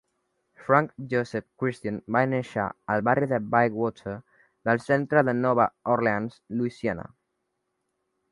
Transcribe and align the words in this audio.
Frank 0.67 0.93
Joseph 1.09 1.47
Christian 1.63 1.99
va 2.15 2.21
néixer 2.29 2.63
al 2.93 3.03
barri 3.09 3.29
de 3.33 3.39
Bywater 3.55 4.15
del 4.69 4.83
centre 4.87 5.23
de 5.27 5.37
Nova 5.43 5.67
Orleans, 5.97 6.41
Louisiana. 6.63 7.07